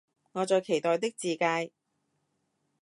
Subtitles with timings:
[0.31, 1.71] 我在期待的自介